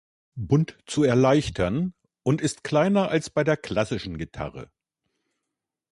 Bund 0.39 0.79
zu 0.87 1.03
erleichtern, 1.03 1.93
und 2.23 2.41
ist 2.41 2.63
kleiner 2.63 3.09
als 3.09 3.29
bei 3.29 3.43
der 3.43 3.55
klassischen 3.55 4.17
Gitarre. 4.17 4.71